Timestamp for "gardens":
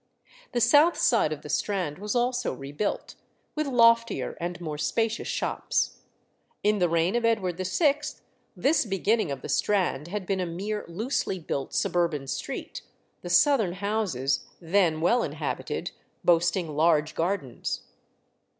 17.13-17.81